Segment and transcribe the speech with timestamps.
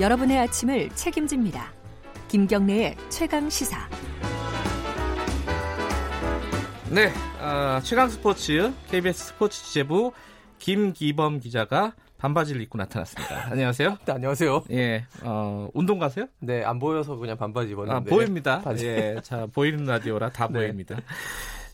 [0.00, 1.74] 여러분의 아침을 책임집니다.
[2.28, 3.86] 김경래의 최강 시사.
[6.88, 10.12] 네, 어, 최강 스포츠 KBS 스포츠 취재부
[10.58, 13.48] 김기범 기자가 반바지를 입고 나타났습니다.
[13.50, 13.98] 안녕하세요.
[14.06, 14.64] 네, 안녕하세요.
[14.70, 16.26] 예, 어, 운동 가세요?
[16.38, 17.94] 네, 안 보여서 그냥 반바지 입었는데.
[17.94, 18.62] 아, 보입니다.
[18.62, 18.86] 바지.
[18.86, 20.60] 예, 자, 보이는 라디오라 다 네.
[20.60, 20.96] 보입니다.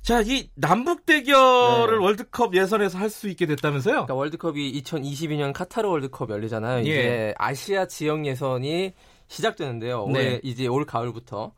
[0.07, 2.05] 자, 이 남북 대결을 네.
[2.05, 3.93] 월드컵 예선에서 할 수 있게 됐다면서요?
[3.93, 6.83] 그러니까 월드컵이 2022년 카타르 월드컵 열리잖아요.
[6.83, 7.35] 이제 예.
[7.39, 8.93] 아시아 지역 예선이
[9.27, 10.07] 시작되는데요.
[10.07, 10.21] 네.
[10.21, 11.53] 올해 이제 올 가을부터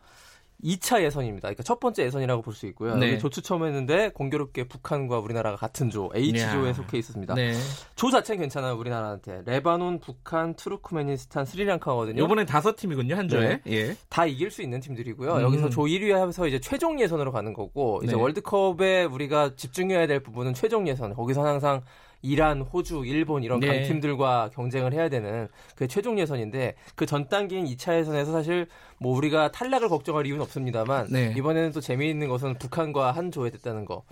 [0.64, 1.46] 2차 예선입니다.
[1.48, 2.96] 그러니까 첫 번째 예선이라고 볼 수 있고요.
[2.96, 3.10] 네.
[3.10, 6.72] 여기 조 추첨했는데 공교롭게 북한과 우리나라가 같은 조 H조에 이야.
[6.72, 7.34] 속해 있었습니다.
[7.34, 7.52] 네.
[7.94, 9.42] 조 자체는 괜찮아요, 우리나라한테.
[9.46, 12.20] 레바논, 북한, 투르크메니스탄, 스리랑카거든요.
[12.20, 13.60] 요번엔 다섯 팀이군요, 한 조에.
[13.68, 13.96] 예.
[14.08, 15.34] 다 이길 수 있는 팀들이고요.
[15.36, 15.42] 음.
[15.42, 18.20] 여기서 조 1위 하면서 이제 최종 예선으로 가는 거고 이제 네.
[18.20, 21.14] 월드컵에 우리가 집중해야 될 부분은 최종 예선.
[21.14, 21.82] 거기서 항상
[22.22, 23.68] 이란, 호주, 일본 이런 네.
[23.68, 28.66] 강팀들과 경쟁을 해야 되는 그 최종 예선인데 그 전 단계인 2차 예선에서 사실
[28.98, 31.32] 뭐 우리가 탈락을 걱정할 이유는 없습니다만 네.
[31.36, 34.02] 이번에는 또 재미있는 것은 북한과 한 조에 됐다는 거.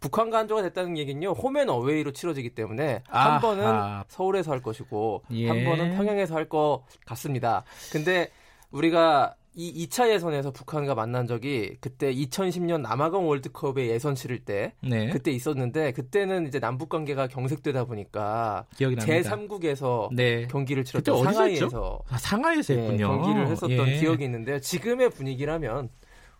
[0.00, 1.30] 북한과 한 조가 됐다는 얘기는요.
[1.32, 3.34] 홈앤 어웨이로 치러지기 때문에 아하.
[3.34, 5.48] 한 번은 서울에서 할 것이고 예.
[5.48, 7.64] 한 번은 평양에서 할 것 같습니다.
[7.90, 8.28] 근데
[8.70, 15.08] 우리가 이 2차 예선에서 북한과 만난 적이 그때 2010년 남아공 월드컵에 예선 치를 때 네.
[15.10, 19.30] 그때 있었는데 그때는 이제 남북 관계가 경색되다 보니까 기억이 납니다.
[19.30, 20.48] 제3국에서 네.
[20.48, 23.06] 경기를 치렀던 상하이에서 아, 상하이에서 예, 했군요.
[23.08, 23.98] 경기를 했었던 예.
[24.00, 24.58] 기억이 있는데요.
[24.58, 25.88] 지금의 분위기라면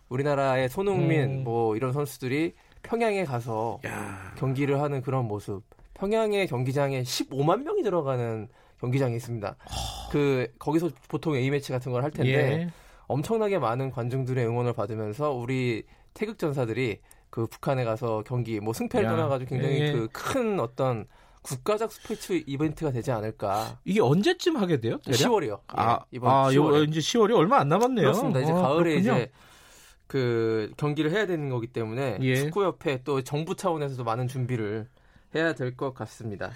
[0.08, 1.44] 우리나라의 손흥민 음.
[1.44, 4.32] 뭐 이런 선수들이 평양에 가서 야.
[4.36, 5.62] 경기를 하는 그런 모습.
[5.94, 8.48] 평양의 경기장에 15만 명이 들어가는
[8.80, 9.56] 경기장이 있습니다.
[10.10, 12.68] 그 거기서 보통 A 매치 같은 걸 할 텐데 예.
[13.06, 19.10] 엄청나게 많은 관중들의 응원을 받으면서 우리 태극 전사들이 그 북한에 가서 경기 뭐 승패를 야,
[19.16, 19.92] 떠나가지고 굉장히 예.
[19.92, 21.06] 그큰 어떤
[21.42, 23.78] 국가적 스포츠 이벤트가 되지 않을까.
[23.84, 24.98] 이게 언제쯤 하게 돼요?
[25.04, 25.18] 대략?
[25.18, 25.60] 10월이요.
[25.68, 26.76] 아, 이번 아, 10월에.
[26.78, 28.04] 요 이제 10월이 얼마 안 남았네요.
[28.04, 28.40] 그렇습니다.
[28.40, 29.12] 이제 어, 가을에 그렇군요.
[29.14, 29.30] 이제
[30.06, 32.36] 그 경기를 해야 되는 거기 때문에 예.
[32.36, 34.86] 축구협회 또 정부 차원에서도 많은 준비를
[35.34, 36.50] 해야 될 것 같습니다.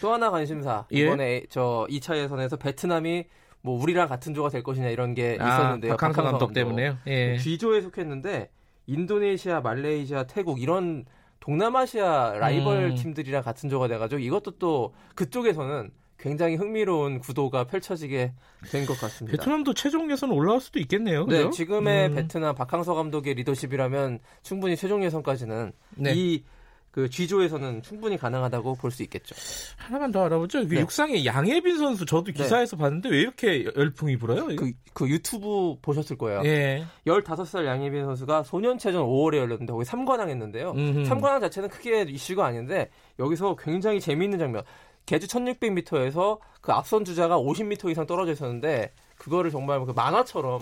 [0.00, 0.98] 또 하나 관심사 예.
[1.00, 3.24] 이번에 저 2차 예선에서 베트남이
[3.62, 5.92] 뭐 우리랑 같은 조가 될 것이냐 이런 게 아, 있었는데요.
[5.96, 6.52] 박항서 감독 감독.
[6.54, 6.98] 때문에요.
[7.06, 7.38] 예.
[7.38, 8.50] G조에 속했는데
[8.86, 11.04] 인도네시아, 말레이시아, 태국 이런
[11.40, 12.94] 동남아시아 라이벌 음.
[12.96, 18.32] 팀들이랑 같은 조가 돼가지고 이것도 또 그쪽에서는 굉장히 흥미로운 구도가 펼쳐지게
[18.70, 19.36] 된 것 같습니다.
[19.36, 21.26] 베트남도 최종 예선 올라올 수도 있겠네요.
[21.26, 21.50] 네, 그죠?
[21.50, 22.14] 지금의 음.
[22.14, 26.12] 베트남 박항서 감독의 리더십이라면 충분히 최종 예선까지는 네.
[26.14, 26.44] 이
[26.92, 29.34] 그 G조에서는 충분히 가능하다고 볼 수 있겠죠.
[29.78, 30.68] 하나만 더 알아보죠.
[30.68, 30.80] 그 네.
[30.82, 34.54] 육상의 양예빈 선수 저도 기사에서 봤는데 왜 이렇게 열풍이 불어요?
[34.54, 36.42] 그, 그 유튜브 보셨을 거예요.
[36.44, 36.84] 예.
[37.06, 40.72] 15살 양예빈 선수가 소년체전 5월에 열렸는데 거기 3관왕 했는데요.
[40.72, 41.08] 음흠.
[41.08, 44.62] 3관왕 자체는 크게 이슈가 아닌데 여기서 굉장히 재미있는 장면.
[45.06, 48.92] 개주 1600m에서 그 앞선 주자가 50m 이상 떨어져 있었는데
[49.22, 50.60] 그거를 정말 그 만화처럼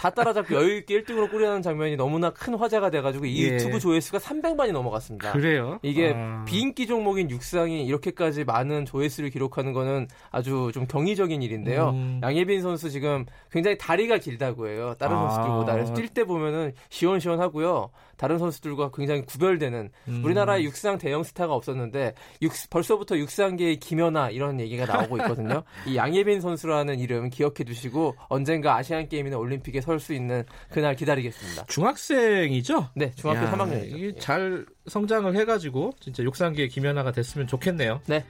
[0.00, 3.54] 다 따라잡고 여유 있게 1등으로 꾸려는 장면이 너무나 큰 화제가 돼가지고 이 예.
[3.54, 5.32] 유튜브 조회수가 300만이 넘어갔습니다.
[5.32, 5.78] 그래요?
[5.82, 6.44] 이게 아.
[6.46, 11.90] 비인기 종목인 육상이 이렇게까지 많은 조회수를 기록하는 거는 아주 좀 경이적인 일인데요.
[11.90, 12.20] 음.
[12.22, 14.94] 양예빈 선수 지금 굉장히 다리가 길다고 해요.
[14.98, 15.30] 다른 아.
[15.30, 15.72] 선수들보다.
[15.72, 17.90] 그래서 뛸 때 보면은 시원시원하고요.
[18.18, 20.22] 다른 선수들과 굉장히 구별되는 음.
[20.22, 22.12] 우리나라에 육상 대형 스타가 없었는데
[22.42, 25.62] 육- 벌써부터 육상계의 김연아 이런 얘기가 나오고 있거든요.
[25.88, 31.66] 이 양예빈 선수라는 이름 기억해 두시고 언젠가 아시안 게임이나 올림픽에 설 수 있는 그날 기다리겠습니다.
[31.66, 32.88] 중학생이죠?
[32.94, 33.96] 네, 중학교 야, 3학년이죠.
[33.96, 38.00] 이게 잘 성장을 해가지고 진짜 육상계의 김연아가 됐으면 좋겠네요.
[38.06, 38.24] 네,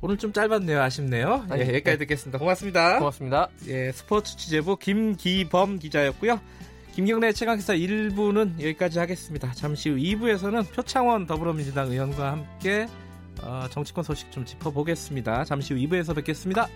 [0.00, 0.80] 오늘 좀 짧았네요.
[0.82, 1.46] 아쉽네요.
[1.48, 2.38] 아니, 예, 여기까지 듣겠습니다.
[2.38, 2.98] 고맙습니다.
[2.98, 3.48] 고맙습니다.
[3.68, 6.40] 예, 스포츠 취재부 김기범 기자였고요.
[6.94, 9.52] 김경래 최강기사 1부는 여기까지 하겠습니다.
[9.52, 12.86] 잠시 후 2부에서는 표창원 더불어민주당 의원과 함께
[13.42, 15.44] 어, 정치권 소식 좀 짚어보겠습니다.
[15.44, 16.68] 잠시 후 2부에서 뵙겠습니다.